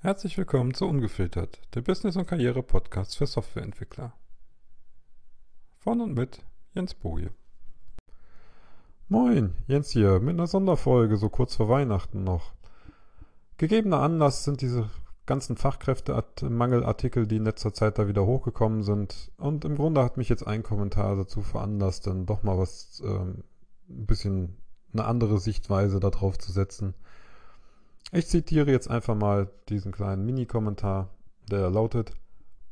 [0.00, 4.12] Herzlich willkommen zu Ungefiltert, der Business- und Karriere-Podcast für Softwareentwickler.
[5.78, 7.32] Von und mit Jens Boje.
[9.08, 12.52] Moin, Jens hier, mit einer Sonderfolge, so kurz vor Weihnachten noch.
[13.56, 14.88] Gegebener Anlass sind diese
[15.26, 19.32] ganzen Fachkräftemangelartikel, die in letzter Zeit da wieder hochgekommen sind.
[19.36, 23.42] Und im Grunde hat mich jetzt ein Kommentar dazu veranlasst, dann doch mal was, ähm,
[23.88, 24.58] ein bisschen
[24.92, 26.94] eine andere Sichtweise darauf zu setzen.
[28.10, 31.10] Ich zitiere jetzt einfach mal diesen kleinen Mini-Kommentar,
[31.50, 32.12] der lautet: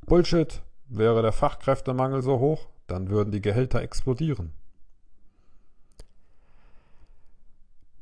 [0.07, 4.53] Bullshit, wäre der Fachkräftemangel so hoch, dann würden die Gehälter explodieren.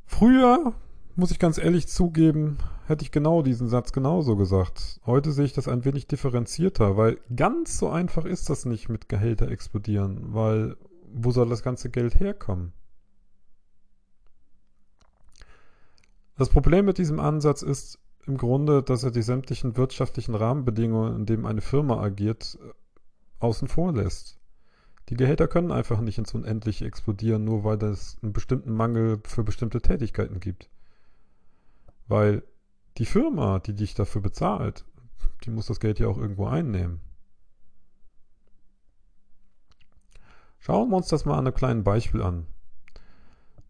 [0.06, 0.74] Früher,
[1.16, 5.00] muss ich ganz ehrlich zugeben, hätte ich genau diesen Satz genauso gesagt.
[5.04, 9.08] Heute sehe ich das ein wenig differenzierter, weil ganz so einfach ist das nicht mit
[9.08, 10.76] Gehälter explodieren, weil
[11.12, 12.72] wo soll das ganze Geld herkommen?
[16.36, 21.26] Das Problem mit diesem Ansatz ist im Grunde, dass er die sämtlichen wirtschaftlichen Rahmenbedingungen, in
[21.26, 22.58] denen eine Firma agiert,
[23.38, 24.40] außen vor lässt.
[25.10, 29.44] Die Gehälter können einfach nicht ins Unendliche explodieren, nur weil es einen bestimmten Mangel für
[29.44, 30.70] bestimmte Tätigkeiten gibt.
[32.08, 32.42] Weil
[32.96, 34.84] die Firma, die dich dafür bezahlt,
[35.44, 37.00] die muss das Geld ja auch irgendwo einnehmen.
[40.58, 42.46] Schauen wir uns das mal an einem kleinen Beispiel an.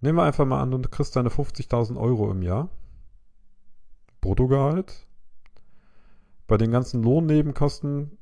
[0.05, 2.69] Nehmen wir einfach mal an, du kriegst deine 50.000 Euro im Jahr.
[4.21, 5.07] Bruttogehalt.
[6.47, 8.19] Bei den ganzen Lohnnebenkosten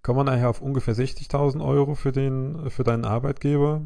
[0.00, 3.82] kommen wir nachher auf ungefähr 60.000 Euro für, den, für deinen Arbeitgeber.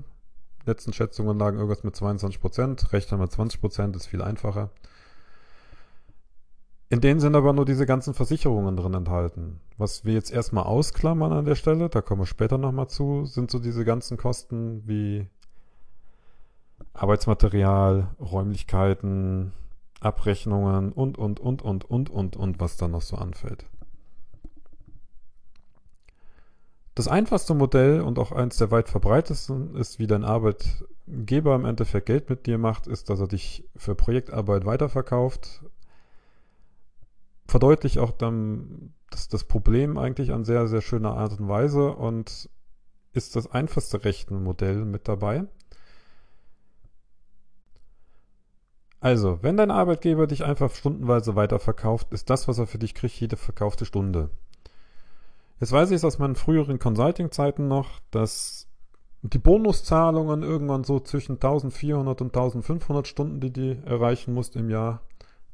[0.64, 2.92] Letzten Schätzungen lagen irgendwas mit 22 Prozent.
[2.92, 4.70] Rechnen wir 20 Prozent, ist viel einfacher.
[6.90, 9.60] In denen sind aber nur diese ganzen Versicherungen drin enthalten.
[9.76, 13.50] Was wir jetzt erstmal ausklammern an der Stelle, da kommen wir später nochmal zu, sind
[13.50, 15.28] so diese ganzen Kosten wie
[16.94, 19.52] Arbeitsmaterial, Räumlichkeiten,
[20.00, 23.66] Abrechnungen und, und, und, und, und, und, und, was da noch so anfällt.
[26.94, 32.06] Das einfachste Modell und auch eins der weit verbreitesten ist, wie dein Arbeitgeber im Endeffekt
[32.06, 35.62] Geld mit dir macht, ist, dass er dich für Projektarbeit weiterverkauft
[37.48, 42.48] verdeutlicht auch dann das, das Problem eigentlich an sehr, sehr schöner Art und Weise und
[43.12, 45.44] ist das einfachste Rechenmodell mit dabei.
[49.00, 53.18] Also, wenn dein Arbeitgeber dich einfach stundenweise weiterverkauft, ist das, was er für dich kriegt,
[53.20, 54.30] jede verkaufte Stunde.
[55.60, 58.68] Jetzt weiß ich es aus meinen früheren Consulting-Zeiten noch, dass
[59.22, 65.00] die Bonuszahlungen irgendwann so zwischen 1400 und 1500 Stunden, die die erreichen musst im Jahr,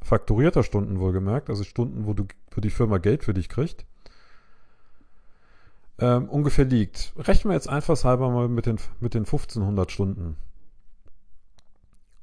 [0.05, 3.85] fakturierter Stunden wohlgemerkt, also Stunden, wo, du, wo die Firma Geld für dich kriegt,
[5.99, 7.13] ähm, ungefähr liegt.
[7.17, 10.37] Rechnen wir jetzt einfachshalber mal mit den, mit den 1500 Stunden.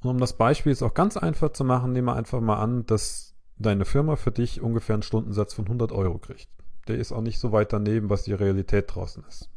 [0.01, 2.85] Und um das Beispiel jetzt auch ganz einfach zu machen, nehmen wir einfach mal an,
[2.85, 6.49] dass deine Firma für dich ungefähr einen Stundensatz von 100 Euro kriegt.
[6.87, 9.49] Der ist auch nicht so weit daneben, was die Realität draußen ist.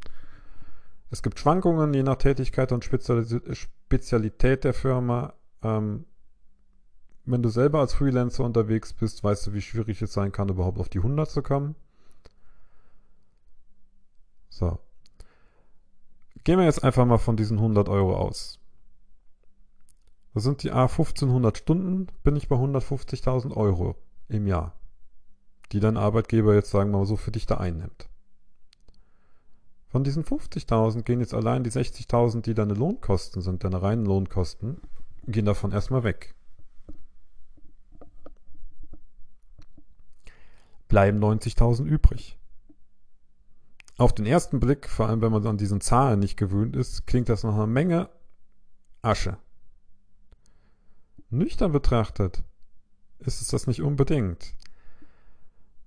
[1.11, 5.35] Es gibt Schwankungen je nach Tätigkeit und Spezialität der Firma.
[5.63, 6.05] Ähm,
[7.27, 10.79] wenn du selber als Freelancer unterwegs bist, weißt du, wie schwierig es sein kann, überhaupt
[10.79, 11.75] auf die 100 zu kommen.
[14.51, 14.79] So.
[16.45, 18.61] Gehen wir jetzt einfach mal von diesen 100 Euro aus.
[20.35, 23.97] Das sind die A 1500 Stunden, bin ich bei 150.000 Euro
[24.29, 24.75] im Jahr,
[25.73, 28.09] die dein Arbeitgeber jetzt, sagen wir mal so, für dich da einnimmt.
[29.89, 34.81] Von diesen 50.000 gehen jetzt allein die 60.000, die deine Lohnkosten sind, deine reinen Lohnkosten,
[35.27, 36.35] gehen davon erstmal weg.
[40.95, 42.39] Bleiben 90.000 übrig.
[43.97, 47.29] Auf den ersten Blick, vor allem wenn man an diesen Zahlen nicht gewöhnt ist, klingt
[47.29, 48.11] das nach einer Menge
[49.03, 49.37] Asche.
[51.31, 52.45] Nüchtern betrachtet
[53.19, 54.55] ist es das nicht unbedingt,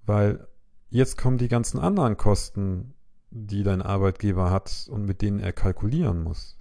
[0.05, 0.45] weil
[0.89, 2.93] jetzt kommen die ganzen anderen Kosten,
[3.29, 6.56] die dein Arbeitgeber hat und mit denen er kalkulieren muss.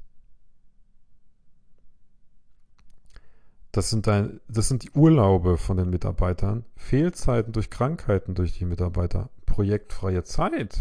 [3.76, 8.64] Das sind, dein, das sind die Urlaube von den Mitarbeitern, Fehlzeiten durch Krankheiten durch die
[8.64, 10.78] Mitarbeiter, projektfreie Zeit.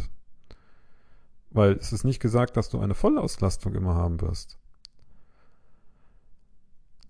[1.50, 4.57] Weil es ist nicht gesagt, dass du eine Vollauslastung immer haben wirst.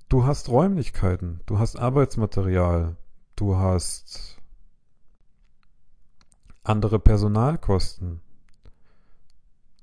[0.10, 2.96] Du hast Räumlichkeiten, du hast Arbeitsmaterial,
[3.36, 4.42] du hast
[6.64, 8.22] andere Personalkosten.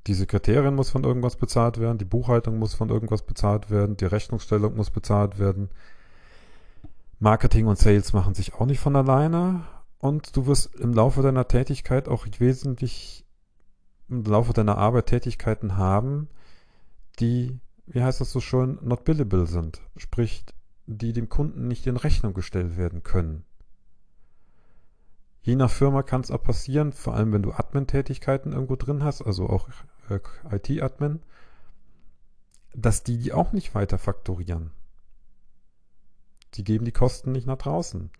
[0.06, 4.04] Die Sekretärin muss von irgendwas bezahlt werden, die Buchhaltung muss von irgendwas bezahlt werden, die
[4.04, 5.70] Rechnungsstellung muss bezahlt werden.
[7.20, 9.64] Marketing und Sales machen sich auch nicht von alleine
[9.99, 13.25] und du wirst im Laufe deiner Tätigkeit auch wesentlich
[14.08, 16.28] im Laufe deiner Arbeit Tätigkeiten haben,
[17.20, 19.81] die, wie heißt das so schön, not billable sind.
[19.96, 20.44] Sprich,
[20.87, 23.44] die dem Kunden nicht in Rechnung gestellt werden können.
[25.43, 29.22] Je nach Firma kann es auch passieren, vor allem wenn du Admin-Tätigkeiten irgendwo drin hast,
[29.22, 29.69] also auch
[30.17, 31.20] äh, IT-Admin,
[32.75, 34.70] dass die die auch nicht weiter faktorieren.
[36.55, 38.11] Die geben die Kosten nicht nach draußen.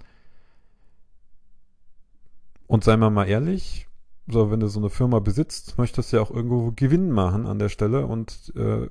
[2.67, 3.87] Und seien wir mal ehrlich,
[4.27, 7.59] so wenn du so eine Firma besitzt, möchtest du ja auch irgendwo Gewinn machen an
[7.59, 8.89] der Stelle und äh,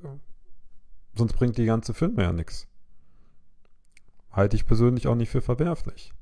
[1.15, 2.67] sonst bringt die ganze Firma ja nichts.
[4.31, 6.13] Halte ich persönlich auch nicht für verwerflich.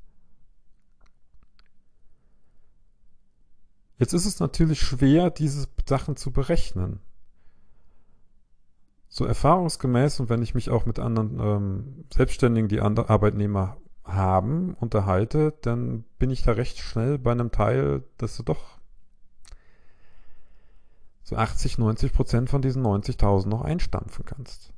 [4.00, 7.00] Jetzt ist es natürlich schwer, diese Sachen zu berechnen.
[9.08, 14.72] So erfahrungsgemäß und wenn ich mich auch mit anderen ähm, Selbstständigen, die andere Arbeitnehmer haben,
[14.72, 18.78] unterhalte, dann bin ich da recht schnell bei einem Teil, dass du doch
[21.22, 24.72] so 80, 90 Prozent von diesen 90.000 noch einstampfen kannst.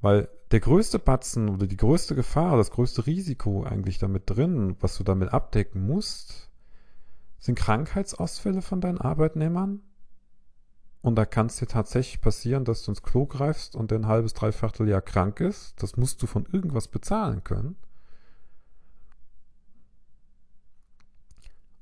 [0.00, 4.96] Weil der größte Batzen oder die größte Gefahr, das größte Risiko eigentlich damit drin, was
[4.96, 6.50] du damit abdecken musst,
[7.38, 9.82] sind Krankheitsausfälle von deinen Arbeitnehmern.
[11.02, 14.34] Und da kann es dir tatsächlich passieren, dass du ins Klo greifst und ein halbes,
[14.34, 15.80] dreiviertel Jahr krank ist.
[15.82, 17.76] Das musst du von irgendwas bezahlen können.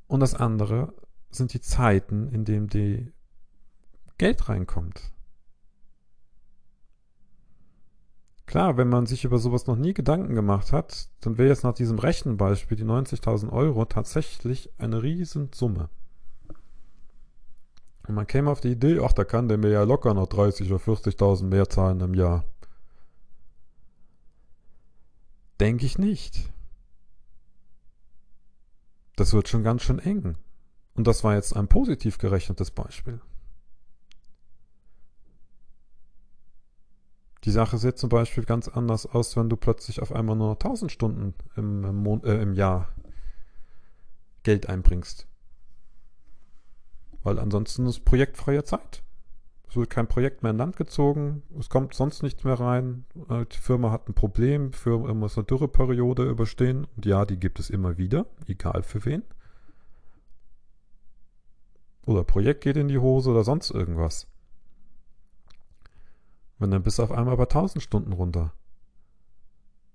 [0.07, 0.93] Und das andere
[1.31, 3.13] sind die Zeiten, in denen die
[4.19, 5.14] Geld reinkommt.
[8.55, 11.75] Klar, wenn man sich über sowas noch nie Gedanken gemacht hat, dann wäre jetzt nach
[11.75, 15.89] diesem Rechenbeispiel die 90.000 Euro tatsächlich eine Riesensumme.
[18.07, 20.71] Und man käme auf die Idee, ach, da kann der mir ja locker noch 30
[20.71, 22.45] oder 40.000 mehr zahlen im Jahr.
[25.59, 26.53] Denke ich nicht.
[29.17, 30.37] Das wird schon ganz schön eng.
[30.95, 33.21] Und das war jetzt ein positiv gerechnetes Beispiel.
[37.45, 40.91] Die Sache sieht zum Beispiel ganz anders aus, wenn du plötzlich auf einmal nur 1000
[40.91, 42.89] Stunden im, im, äh, im Jahr
[44.45, 45.27] Geld einbringst.
[47.23, 49.03] Weil ansonsten ist projektfreie Zeit.
[49.69, 53.05] Es wird kein Projekt mehr in Land gezogen, es kommt sonst nichts mehr rein.
[53.29, 56.87] Äh, die Firma hat ein Problem, die Firma muss eine Dürreperiode überstehen.
[56.97, 59.23] Und ja, die gibt es immer wieder, egal für wen.
[62.07, 64.29] Oder Projekt geht in die Hose oder sonst irgendwas.
[66.59, 68.53] Und dann bist du auf einmal bei 1000 Stunden runter.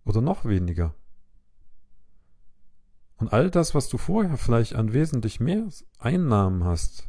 [0.06, 0.94] Oder noch weniger.
[3.17, 5.67] Und all das, was du vorher vielleicht an wesentlich mehr
[5.97, 7.07] Einnahmen hast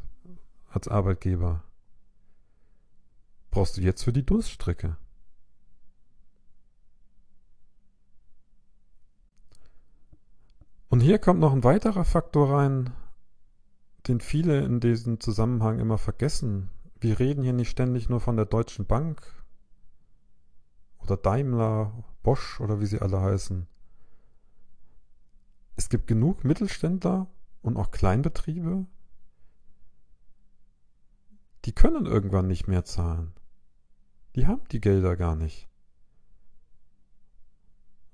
[0.68, 1.62] als Arbeitgeber,
[3.50, 4.96] brauchst du jetzt für die Durststrecke.
[10.88, 12.92] Und hier kommt noch ein weiterer Faktor rein,
[14.08, 16.70] den viele in diesem Zusammenhang immer vergessen.
[16.98, 19.39] Wir reden hier nicht ständig nur von der Deutschen Bank
[21.02, 23.66] oder Daimler, Bosch oder wie sie alle heißen.
[25.76, 27.26] Es gibt genug Mittelständler
[27.62, 28.86] und auch Kleinbetriebe,
[31.64, 33.32] die können irgendwann nicht mehr zahlen.
[34.34, 35.68] Die haben die Gelder gar nicht.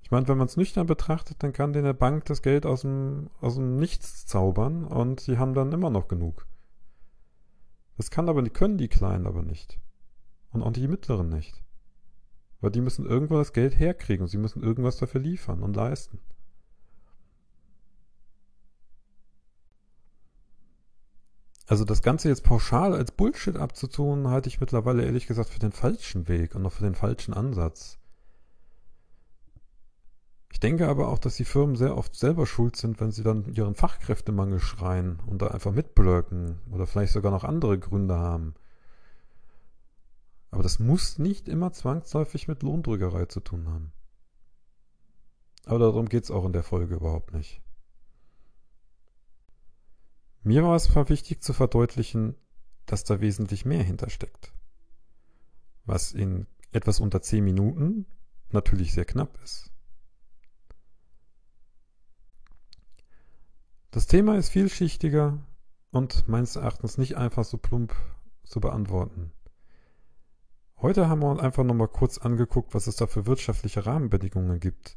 [0.01, 2.81] Ich meine, wenn man es nüchtern betrachtet, dann kann denen der Bank das Geld aus
[2.81, 6.47] dem, aus dem Nichts zaubern und sie haben dann immer noch genug.
[7.97, 9.79] Das kann aber, können die Kleinen aber nicht.
[10.51, 11.63] Und auch die Mittleren nicht.
[12.61, 16.19] Weil die müssen irgendwo das Geld herkriegen und sie müssen irgendwas dafür liefern und leisten.
[21.67, 25.73] Also das Ganze jetzt pauschal als Bullshit abzutun, halte ich mittlerweile ehrlich gesagt für den
[25.73, 27.99] falschen Weg und auch für den falschen Ansatz.
[30.49, 33.53] Ich denke aber auch, dass die Firmen sehr oft selber schuld sind, wenn sie dann
[33.53, 38.55] ihren Fachkräftemangel schreien und da einfach mitblöcken oder vielleicht sogar noch andere Gründe haben.
[40.51, 43.91] Aber das muss nicht immer zwangsläufig mit Lohndrückerei zu tun haben.
[45.65, 47.61] Aber darum geht es auch in der Folge überhaupt nicht.
[50.43, 52.35] Mir war es wichtig zu verdeutlichen,
[52.85, 54.53] dass da wesentlich mehr hintersteckt.
[55.83, 58.05] Was in etwas unter 10 Minuten
[58.51, 59.71] natürlich sehr knapp ist.
[63.91, 65.45] Das Thema ist vielschichtiger
[65.91, 67.95] und meines Erachtens nicht einfach so plump
[68.43, 69.31] zu beantworten.
[70.79, 74.95] Heute haben wir uns einfach nochmal kurz angeguckt, was es da für wirtschaftliche Rahmenbedingungen gibt.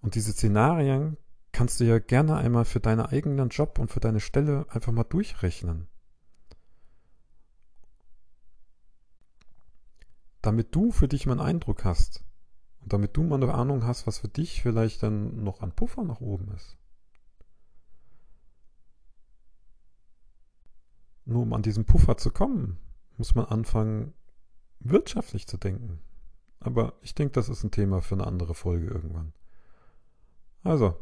[0.00, 1.16] Und diese Szenarien
[1.52, 5.04] kannst du ja gerne einmal für deinen eigenen Job und für deine Stelle einfach mal
[5.04, 5.86] durchrechnen.
[10.42, 12.24] Damit du für dich mal einen Eindruck hast
[12.80, 16.02] und damit du mal eine Ahnung hast, was für dich vielleicht dann noch an Puffer
[16.02, 16.76] nach oben ist.
[21.26, 22.78] Nur um an diesen Puffer zu kommen,
[23.16, 24.14] muss man anfangen,
[24.80, 26.00] wirtschaftlich zu denken.
[26.58, 29.32] Aber ich denke, das ist ein Thema für eine andere Folge irgendwann.
[30.62, 30.94] Also,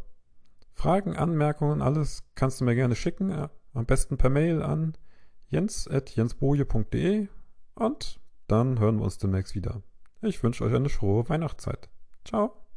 [0.74, 3.30] Fragen, Anmerkungen, alles kannst du mir gerne schicken.
[3.30, 4.96] Äh, am besten per Mail an
[5.48, 7.28] jens.jensboje.de
[7.74, 9.82] und dann hören wir uns demnächst wieder.
[10.22, 11.88] Ich wünsche euch eine frohe Weihnachtszeit.
[12.24, 12.67] Ciao.